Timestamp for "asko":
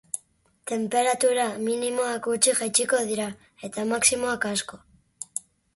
4.57-4.83